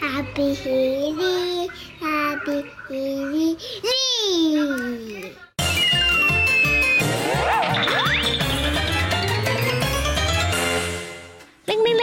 [0.00, 1.68] Happy 日日
[2.00, 3.86] ，Happy 日日。
[11.64, 12.02] 铃铃铃，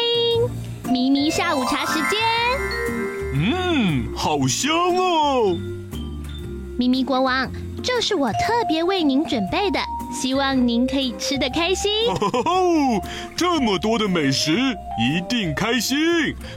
[0.91, 2.19] 咪咪下午茶时间。
[3.33, 5.57] 嗯，好香哦！
[6.77, 7.49] 咪咪国王，
[7.81, 9.79] 这是我特别为您准备的。
[10.15, 11.91] 希望您可以吃得开心。
[12.09, 13.01] 哦，
[13.35, 14.53] 这么多的美食，
[14.97, 15.97] 一定开心！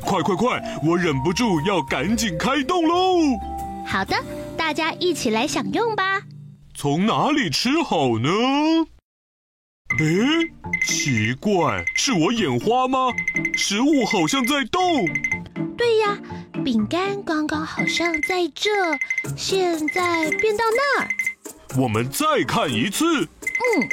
[0.01, 3.39] 快快快，我忍不住要赶紧开动喽！
[3.85, 4.17] 好的，
[4.57, 6.23] 大家一起来享用吧。
[6.75, 8.31] 从哪里吃好呢？
[9.99, 10.53] 诶，
[10.87, 13.09] 奇怪，是我眼花吗？
[13.57, 15.05] 食物好像在动。
[15.77, 16.17] 对呀，
[16.65, 18.71] 饼干刚刚好像在这，
[19.37, 21.09] 现在变到那儿。
[21.77, 23.29] 我们再看一次。
[23.59, 23.89] 嗯，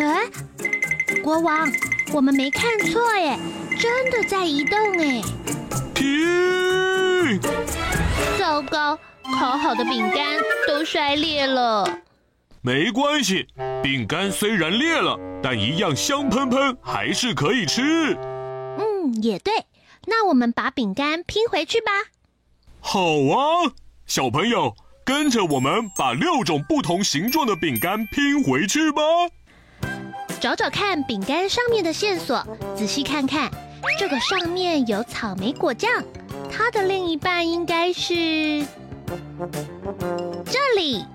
[0.00, 1.70] 哎，国王，
[2.12, 3.38] 我们没看错耶，
[3.78, 5.22] 真的在移动哎！
[5.94, 7.40] 停！
[8.38, 8.98] 糟糕，
[9.38, 12.00] 烤好的饼干都摔裂了。
[12.60, 13.46] 没关系，
[13.82, 18.14] 饼干虽然裂了，但一样香喷喷，还是可以吃。
[18.78, 19.52] 嗯，也对。
[20.06, 21.90] 那我们把饼干拼回去吧。
[22.80, 23.72] 好啊，
[24.06, 24.74] 小朋友。
[25.08, 29.00] 跟着我们把六种不同形状的饼干拼回去吧。
[30.38, 32.46] 找找看饼干上面的线索，
[32.76, 33.50] 仔细看看，
[33.98, 35.90] 这个上面有草莓果酱，
[36.52, 38.66] 它的另一半应该是
[40.44, 41.06] 这里。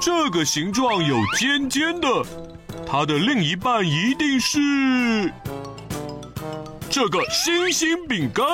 [0.00, 2.08] 这个形状有尖尖的，
[2.84, 4.58] 它的另一半一定是
[6.90, 8.44] 这个星星饼干。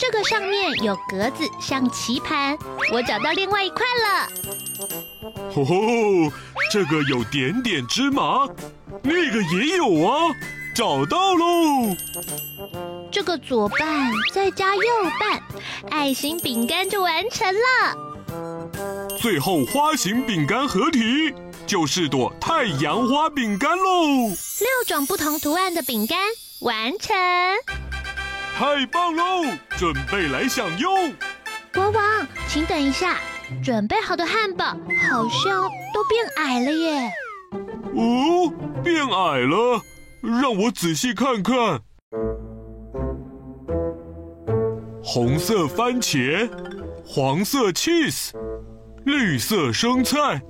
[0.00, 2.56] 这个上面有格子，像棋盘。
[2.90, 4.26] 我找到另外一块了。
[5.54, 5.74] 吼吼，
[6.72, 8.48] 这个有点点芝麻，
[9.02, 10.34] 那个也有啊，
[10.74, 11.94] 找到喽。
[13.12, 14.82] 这个左半再加右
[15.20, 15.42] 半，
[15.90, 17.94] 爱心饼干就完成了。
[19.18, 21.34] 最后花形饼干合体，
[21.66, 24.06] 就是朵太阳花饼干喽。
[24.60, 26.18] 六种不同图案的饼干
[26.60, 27.14] 完成。
[28.56, 29.44] 太棒喽！
[29.78, 31.12] 准备来享用。
[31.72, 33.16] 国王，请等一下，
[33.64, 35.62] 准备好的汉堡好像
[35.94, 37.10] 都变矮了耶。
[37.94, 38.52] 哦，
[38.84, 39.80] 变矮了，
[40.22, 41.80] 让我仔细看看。
[45.02, 46.48] 红色番茄，
[47.04, 48.30] 黄色 cheese，
[49.04, 50.42] 绿色生菜。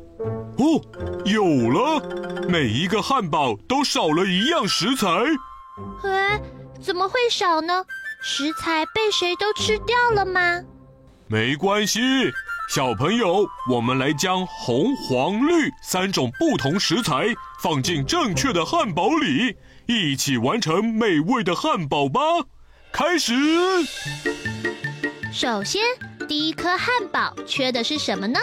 [0.59, 0.83] 哦，
[1.25, 5.07] 有了，每一个汉堡都少了一样食材。
[6.03, 6.39] 哎，
[6.83, 7.85] 怎么会少呢？
[8.23, 10.61] 食材被谁都吃掉了吗？
[11.27, 12.01] 没关系，
[12.69, 17.29] 小朋友，我们来将红、黄、绿三种不同食材
[17.63, 19.57] 放进正确的汉堡里，
[19.87, 22.21] 一起完成美味的汉堡吧。
[22.93, 23.33] 开始。
[25.33, 25.81] 首先，
[26.29, 28.39] 第一颗汉堡缺的是什么呢？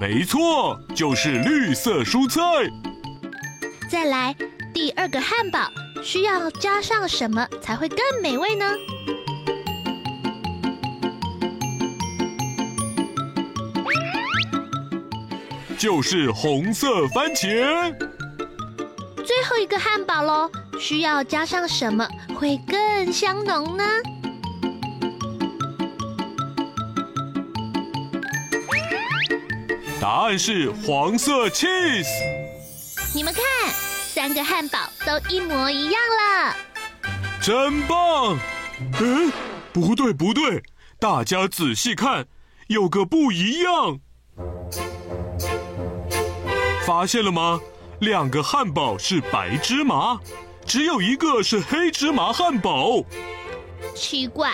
[0.00, 2.40] 没错，就是绿色蔬菜。
[3.90, 4.36] 再来。
[4.72, 5.70] 第二个汉堡
[6.02, 8.64] 需要加上什么才会更美味呢？
[15.78, 17.94] 就是红色番茄。
[19.24, 22.06] 最后一个汉堡喽，需要加上什么
[22.38, 23.84] 会更香浓呢？
[30.00, 32.06] 答案是黄色 cheese。
[33.14, 33.42] 你们看。
[34.12, 36.56] 三个汉堡都一模一样了，
[37.40, 38.36] 真棒！
[39.00, 39.30] 嗯，
[39.72, 40.60] 不对不对，
[40.98, 42.26] 大家仔细看，
[42.66, 44.00] 有个不一样，
[46.84, 47.60] 发现了吗？
[48.00, 50.18] 两个汉堡是白芝麻，
[50.66, 53.04] 只有一个是黑芝麻汉堡。
[53.94, 54.50] 奇怪，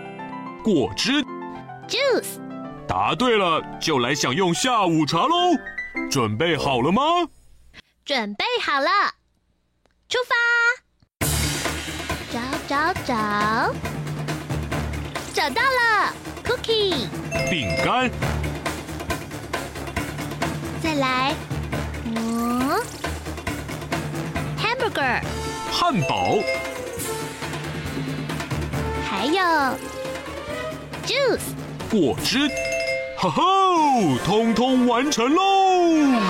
[0.62, 1.24] 果汁
[1.88, 2.38] ，juice。
[2.86, 5.56] 答对了，就来享用下午茶喽。
[6.10, 7.02] 准备好了吗？
[8.04, 8.90] 准备好了，
[10.06, 11.26] 出发！
[12.30, 13.74] 找找找，
[15.32, 16.12] 找到了
[16.44, 17.08] ，Cookie，
[17.48, 18.10] 饼干。
[20.82, 21.34] 再来，
[22.04, 22.78] 嗯
[24.80, 25.20] ，Hamburger，
[25.70, 26.38] 汉堡。
[29.08, 29.42] 还有
[31.06, 31.40] Juice，
[31.90, 32.48] 果汁。
[33.18, 33.42] 哈哈，
[34.24, 36.20] 通通完成喽！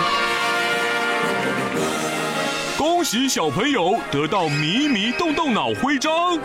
[2.76, 6.37] 恭喜小朋友得到迷迷动动脑徽章，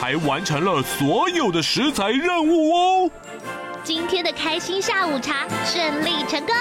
[0.00, 3.10] 还完成了所有的食材任务哦。
[3.82, 6.54] 今天的开心下午茶顺利成功。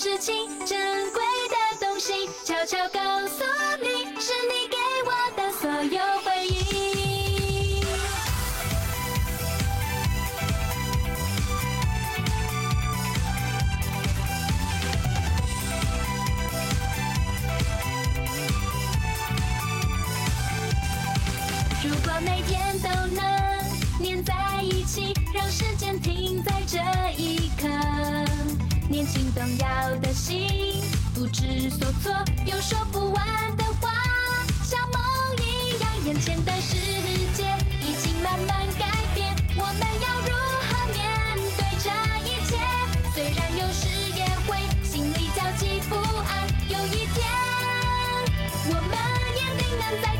[0.00, 0.78] 事情，珍
[1.12, 1.20] 贵
[1.50, 3.44] 的东西，悄悄告诉
[3.82, 6.00] 你，是你给我的所有
[29.40, 29.66] 动摇
[30.02, 30.82] 的心，
[31.14, 32.12] 不知所措，
[32.44, 33.24] 有说不完
[33.56, 33.90] 的话，
[34.62, 35.00] 像梦
[35.38, 36.76] 一样，眼前的世
[37.32, 37.44] 界
[37.80, 38.84] 已经慢慢改
[39.14, 40.30] 变，我们要如
[40.68, 41.00] 何面
[41.56, 41.88] 对这
[42.28, 42.52] 一切？
[43.14, 47.24] 虽然有时也会心里焦急不安，有一天
[48.66, 48.92] 我们
[49.38, 50.19] 也定能再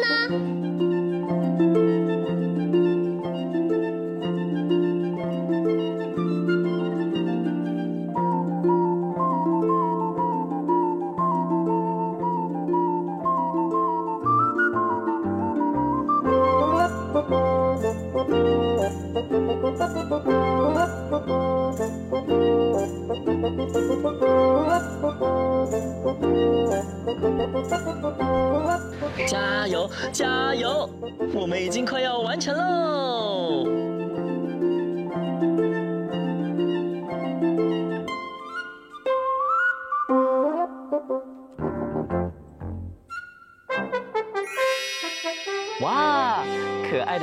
[0.01, 0.70] 呢？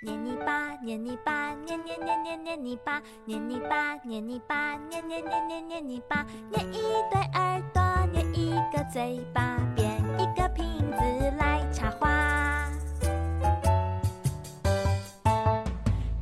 [0.00, 12.70] 捏泥巴捏泥巴捏捏捏捏捏泥巴捏泥巴捏泥巴捏捏捏捏捏泥巴捏一对耳朵捏一个嘴巴变一个瓶子来插花。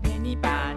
[0.03, 0.73] 捏泥巴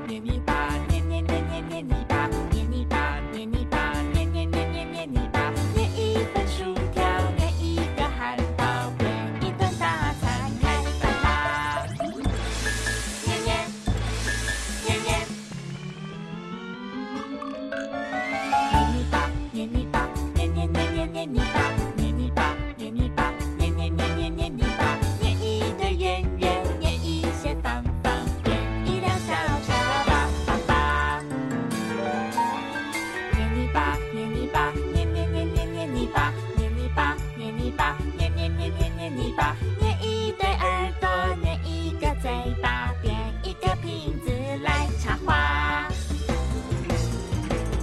[39.80, 41.10] 捏一对耳朵，
[41.44, 43.14] 捏一个嘴巴，变
[43.44, 44.32] 一个瓶子
[44.64, 45.88] 来插花。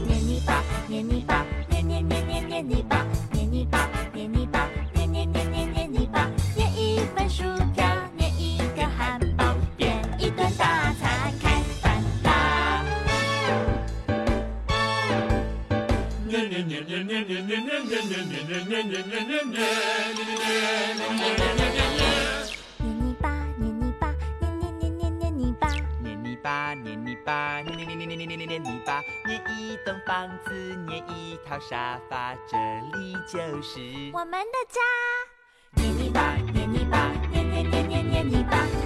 [0.06, 6.28] 捏泥巴，捏泥巴，捏捏捏捏捏泥巴，捏泥巴，捏泥巴，捏捏捏捏捏泥巴。
[6.56, 7.44] 捏一本薯，
[7.74, 12.84] 条捏一个汉堡，编一顿大餐，开饭啦！
[16.26, 20.23] 捏捏捏捏捏捏捏捏捏捏捏捏捏捏捏捏。
[30.06, 30.52] 房子，
[30.86, 32.56] 捏一套沙发，这
[32.96, 33.80] 里就是
[34.12, 34.80] 我们的家。
[35.76, 38.83] 捏泥巴，捏泥巴，捏捏捏捏捏泥巴，捏泥巴，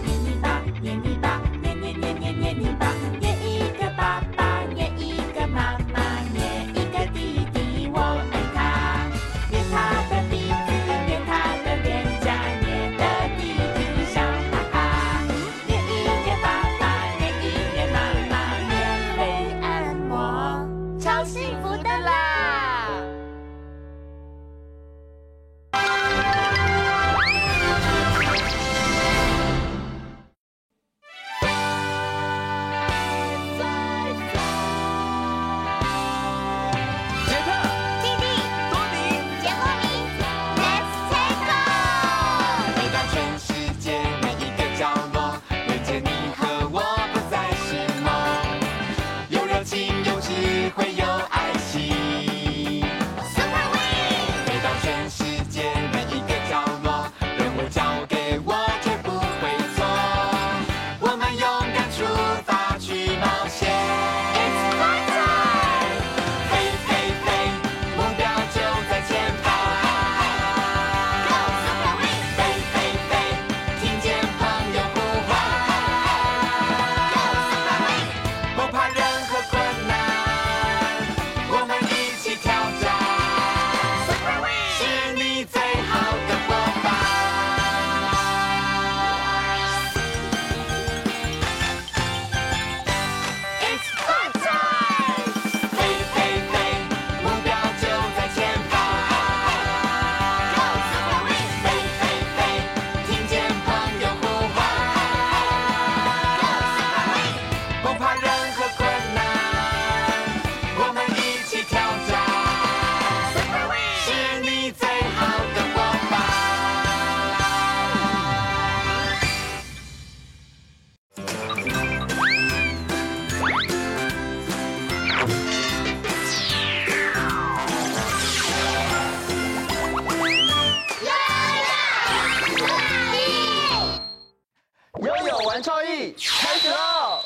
[135.62, 137.20] 创意开始喽！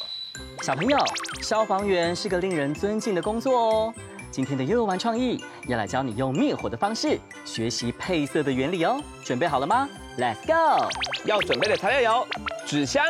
[0.62, 0.96] 小朋友，
[1.42, 3.94] 消防员是个令人尊敬的工作哦。
[4.30, 8.98] 今天的悠悠玩创意要来教你用灭火的方式学习配色的原理哦。
[9.22, 10.88] 准备好了吗？Let's go！
[11.24, 12.28] 要准备的材料有
[12.66, 13.04] 纸箱、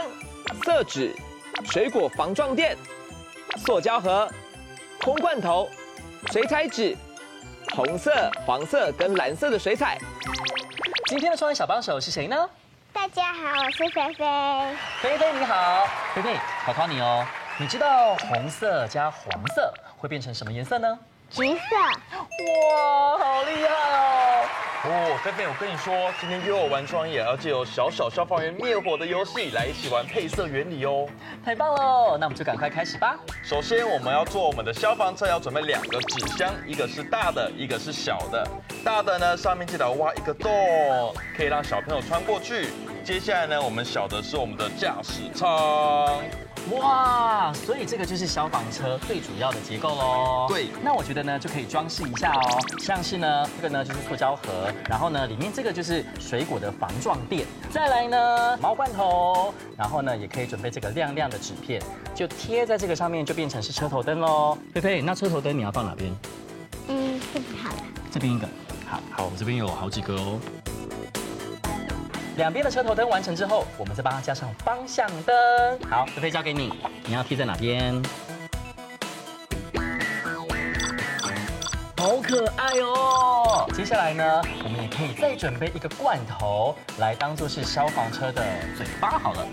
[0.64, 1.14] 色纸、
[1.66, 2.76] 水果防撞垫、
[3.64, 4.28] 塑胶盒、
[5.00, 5.68] 空罐头、
[6.32, 6.96] 水彩纸、
[7.76, 9.98] 红色、黄色跟蓝色的水彩。
[11.06, 12.48] 今天的创意小帮手是谁呢？
[12.92, 14.76] 大家好，我是菲菲。
[15.00, 17.26] 菲菲你好，菲菲考考你哦。
[17.58, 20.98] 你知道红色加黄色会变成什么颜色呢？
[21.32, 21.76] 橘色，
[22.14, 24.44] 哇，好厉害哦！
[24.84, 31.08] 哦，菲菲，我跟你说，今天约我玩创意也要借由小小消防员灭火的游戏来一起玩配色原理哦。
[31.42, 33.16] 太棒了，那我们就赶快开始吧。
[33.42, 38.46] 首先，我们要做我们的消防车，要准备两个纸箱，一个是大的，一个是小的。
[38.84, 42.68] 大的呢，上面记得挖一个洞，可以让小朋友穿过去。
[43.04, 45.48] 接下来呢，我们小的是我们的驾驶舱。
[46.70, 50.46] 哇，所以这个就是消防车最主要的结构喽。
[50.48, 61.82] 对那我觉得呢就可以装饰一下哦，像是呢这个呢就是塑胶盒，然后呢里面这个就是水果的防撞垫，再来呢毛罐头，然后呢也可以准备这个亮亮的纸片，
[62.14, 64.56] 就贴在这个上面，就变成是车头灯喽。
[64.72, 66.14] 菲菲，那车头灯你要放哪边？
[66.86, 67.82] 嗯，这边好了。
[68.12, 68.46] 这边一个，
[68.88, 70.38] 好好，我们这边有好几个哦。
[72.36, 75.36] 两边的车头灯完成之后，我们再帮它加上方向灯。
[75.90, 76.72] 好，菲菲交给你，
[77.04, 78.02] 你要贴在哪边？
[81.98, 83.70] 好可爱哦！
[83.74, 88.42] 接下来呢，我们也可以再准备一个罐头来当做是消防车的
[88.76, 89.46] 嘴巴好了。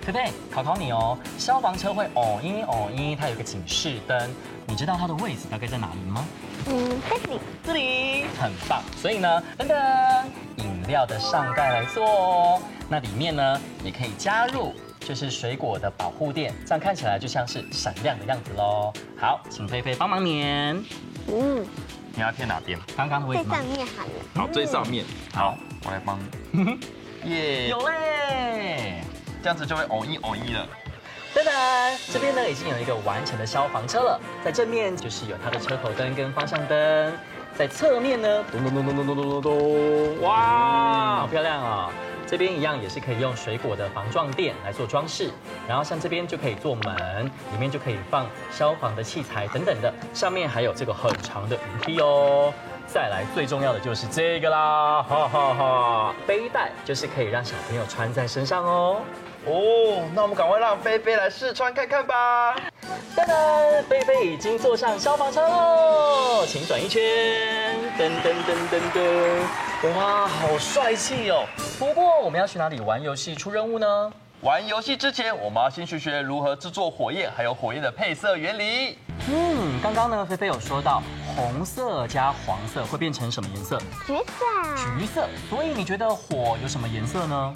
[0.00, 4.34] 菲菲，考考你哦，消防车会哦音哦音，它有个警示灯，
[4.66, 6.26] 你知道它的位置大概在哪里吗？
[6.68, 7.40] 嗯，这里。
[7.64, 10.24] 这里很棒，所以呢，噔噔，
[10.58, 12.62] 饮料的上盖来做哦。
[12.88, 18.92] 那里面呢，也可以加入就是水果的保护垫，这样看起来就像是闪亮的样子喽。
[19.18, 20.84] 好，请菲菲帮忙粘。
[21.28, 21.66] 嗯，
[22.14, 22.78] 你要贴哪边？
[22.96, 23.66] 刚刚的位最置吗上？
[23.66, 24.10] 面好了。
[24.34, 25.04] 好，最上面。
[25.34, 26.18] 好，我来帮
[26.52, 26.78] 你。
[27.28, 29.02] 耶，有嘞。
[29.42, 30.68] 这样子就会偶一偶一了。
[31.36, 37.12] 当然，这边呢已经有一个完成的消防车了，在正面就是有它的车头灯跟方向灯，
[37.54, 39.42] 在侧面呢，咚咚咚咚咚咚咚咚。
[39.42, 41.90] 咚，哇，好漂亮啊、
[42.26, 45.30] 这边一样也是可以用水果的防撞垫来做装饰，
[45.68, 52.50] 然后像这边就可以做门，里面就可以放消防的器材等等的，上面还有这个很长的云梯哦。
[52.86, 59.02] 再来最重要的就是这个啦，哈哈哈，背带就是可以让小朋友穿在身上哦。
[59.46, 62.56] 哦，那我们赶快让菲菲来试穿看看吧。
[63.14, 67.00] 噔噔，菲菲已经坐上消防车喽，请转一圈，
[67.96, 71.46] 噔噔噔噔噔，哇，好帅气哦！
[71.78, 74.12] 不过我们要去哪里玩游戏出任务呢？
[74.40, 78.98] 玩游戏之前，我们要先学学如何制作火焰，还有火焰的配色原理。
[79.30, 81.00] 嗯，刚刚呢，菲菲有说到
[81.36, 83.78] 红色加黄色会变成什么颜色？
[84.06, 84.44] 橘色、
[84.98, 85.28] 橘色。
[85.48, 87.54] 所以你觉得火有什么颜色呢？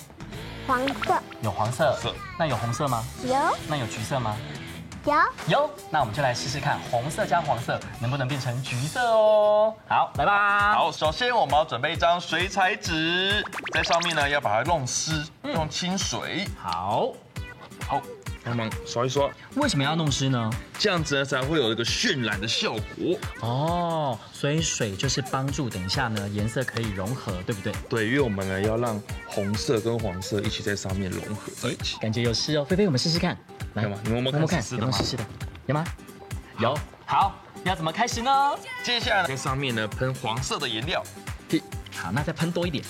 [0.66, 2.14] 黄色有黄色色。
[2.38, 3.05] 那有红色吗？
[3.25, 3.37] 有
[3.68, 4.37] 那有橘色吗？
[5.05, 5.14] 有，
[5.49, 5.70] 有。
[5.90, 9.75] 那我们就来试试看，红色加黄色能不能变成橘色哦？
[9.88, 10.75] 好，来吧。
[10.75, 13.42] 好，首先我们要准备一张水彩纸，
[13.73, 16.46] 在上面呢要把它弄湿，用清水。
[16.62, 17.09] 好。
[17.88, 18.01] 好，
[18.42, 20.50] 帮忙刷一刷，为什么要弄湿呢？
[20.79, 23.18] 这样子呢才会有一个渲染的效果。
[23.40, 27.72] 哦，所以水就是帮助等一下呢颜色可以融合，对不对？
[27.88, 31.98] 对，因为我们呢要让红色跟黄色一起在上面融合在一起。
[31.98, 33.37] 感觉有湿哦，菲菲，我们试试看。
[33.74, 35.26] 来干嘛你摸摸看湿湿的吗有没有湿湿的？
[35.66, 35.85] 有吗？
[36.59, 36.79] 有。
[37.07, 38.31] 好，要怎么开始呢？
[38.83, 41.05] 接下来在上面呢喷黄色的颜料。
[41.94, 42.83] 好，那再喷多一点。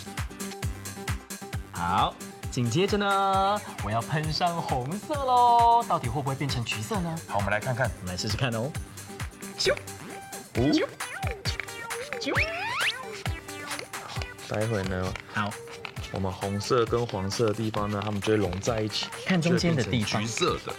[1.72, 2.14] 好，
[2.50, 7.16] 紧接着呢，我要喷上红色喽，到底会不会变成橘色呢？
[7.28, 7.88] 好，我们来看看。
[8.00, 8.70] 我们来试试看哦。
[9.56, 9.72] 咻，
[10.54, 10.84] 咻，
[12.20, 12.34] 咻，
[14.48, 15.48] 待会呢，好，
[16.10, 20.74] 我们红色跟黄色的地方呢，它们就会融在一起，看中间的地方橘色的。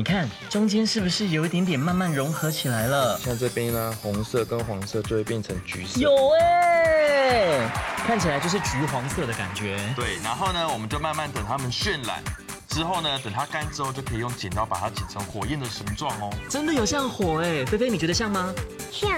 [0.00, 3.18] 你看中间是不是有一点点慢慢融合起来了？
[3.18, 6.00] 像这边呢，红色跟黄色就会变成橘色。
[6.00, 6.10] 有
[6.40, 7.70] 哎，
[8.06, 9.78] 看起来就是橘黄色的感觉。
[9.94, 12.22] 对，然后呢，我们就慢慢等它们渲染，
[12.66, 16.32] 之后呢，等它干之后，就可以用剪刀把它剪成火焰的形状哦。
[16.48, 18.54] 真的有像火哎，菲菲你觉得像吗？
[18.90, 19.10] 像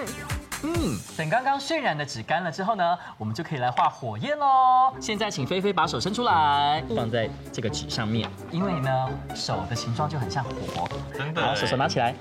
[0.64, 4.92] 嗯，等刚刚渲染的纸干了之后呢，我们就可以来画火焰喽。
[5.01, 10.88] 现在请菲菲把手伸出来，放在这个纸上面，因为呢，手的形状就很像火。
[11.16, 11.42] 真的。
[11.42, 12.14] 好，手手拿起来。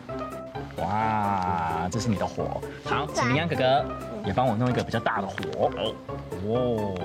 [0.78, 2.60] 哇，这是你的火。
[2.86, 3.86] 好，请明阳哥哥
[4.26, 5.70] 也帮我弄一个比较大的火。
[6.48, 6.96] 哦，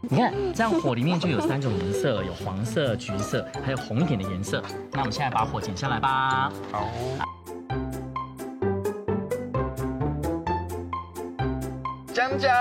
[0.00, 4.60] 你看，这样火里面就有三种颜色，有黄色、橘色，还有红一点的颜色。
[4.90, 6.52] 那我们现在把火剪下来吧。
[6.72, 6.88] 好。
[12.14, 12.54] 江江，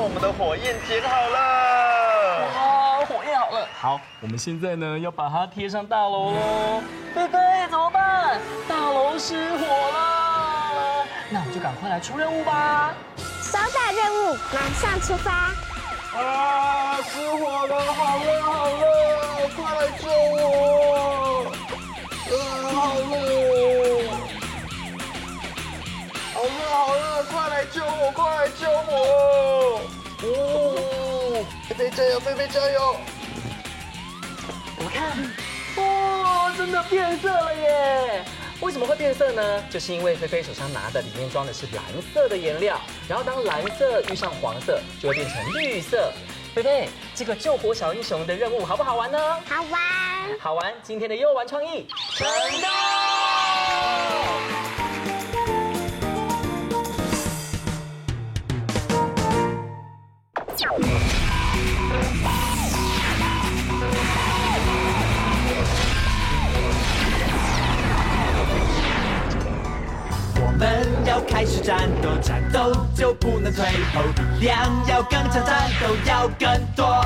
[0.00, 2.46] 我们的火焰剪好了。
[2.54, 3.66] 哇，火焰好了。
[3.76, 6.80] 好，我们现在呢要把它贴上大楼喽。
[7.12, 8.40] 菲菲怎么办？
[8.68, 11.04] 大楼失火了。
[11.28, 12.94] 那我们就赶快来出任务吧。
[13.42, 15.50] 收到任务，马上出发。
[16.16, 16.98] 啊！
[17.02, 18.86] 失火了，好热好热，
[19.56, 20.79] 快来救我！
[27.66, 29.80] 救我，快来救我！
[30.22, 32.96] 哦，菲菲加油，菲菲加油！
[34.78, 35.16] 我看，
[35.76, 38.24] 哇，真的变色了耶！
[38.60, 39.62] 为什么会变色呢？
[39.70, 46.12] 就是因为菲菲手上拿的里面装的是蓝色的颜料，然后当蓝色遇上黄色，就会变成绿色。
[46.54, 49.18] 菲菲，这个救火小英雄的任务好不好玩呢？
[49.48, 49.80] 好玩。
[50.38, 50.74] 好玩！
[50.82, 52.28] 今天的诱玩创意成
[52.60, 52.99] 功。
[70.60, 74.02] 们要开始战斗，战斗就不能退后，
[74.38, 76.46] 力量要更强，战斗要更
[76.76, 77.02] 多。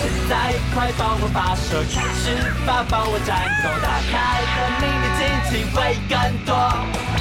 [0.00, 2.34] 现在快帮我发射，开始
[2.66, 7.15] 吧，帮我战斗，打开的秘密惊奇会更多。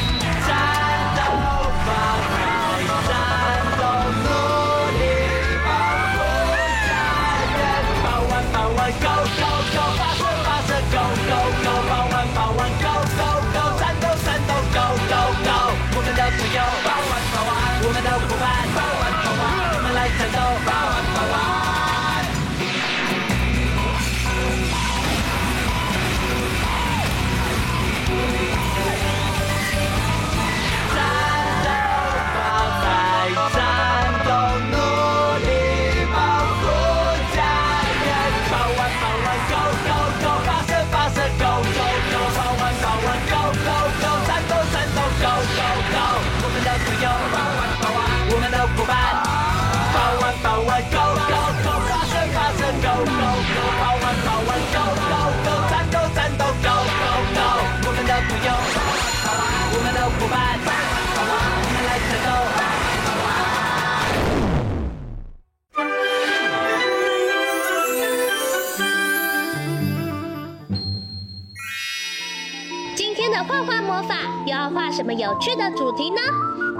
[74.95, 76.21] 什么有趣的主题呢？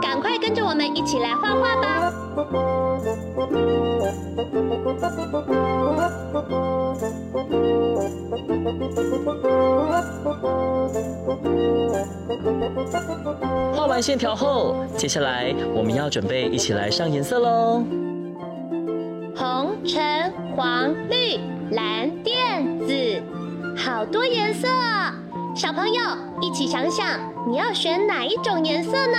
[0.01, 2.13] 赶快跟着我们一起来画画吧！
[13.75, 17.83] 画完线条后，接下来我们要准备一起来上颜色喽。
[19.35, 21.37] 红、橙、黄、绿、
[21.71, 23.21] 蓝、靛、紫，
[23.75, 25.13] 好多颜色啊！
[25.53, 26.01] 小朋友
[26.41, 29.17] 一起想想，你要选哪一种颜色呢？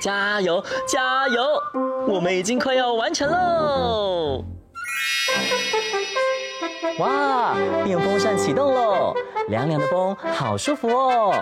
[0.00, 1.42] 加油，加油！
[2.06, 4.44] 我们已经快要完成喽！
[6.98, 7.54] 哇，
[7.84, 9.14] 电风扇启动喽，
[9.48, 11.34] 凉凉的风，好舒服哦。